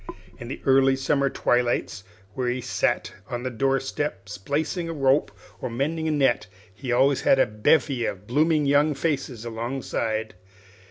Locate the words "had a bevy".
7.21-8.05